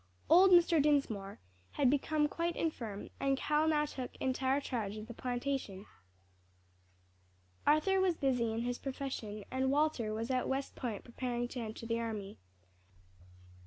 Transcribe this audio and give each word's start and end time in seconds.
Old 0.31 0.49
Mr. 0.49 0.81
Dinsmore 0.81 1.37
had 1.73 1.87
become 1.87 2.27
quite 2.27 2.55
infirm, 2.55 3.11
and 3.19 3.37
Cal 3.37 3.67
now 3.67 3.85
took 3.85 4.15
entire 4.15 4.59
charge 4.59 4.97
of 4.97 5.05
the 5.05 5.13
plantation. 5.13 5.85
Arthur 7.67 7.99
was 8.01 8.17
busy 8.17 8.51
in 8.51 8.61
his 8.63 8.79
profession, 8.79 9.43
and 9.51 9.69
Walter 9.69 10.11
was 10.11 10.31
at 10.31 10.49
West 10.49 10.75
Point 10.75 11.03
preparing 11.03 11.47
to 11.49 11.59
enter 11.59 11.85
the 11.85 11.99
army. 11.99 12.39